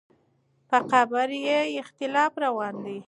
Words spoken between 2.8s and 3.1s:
دی.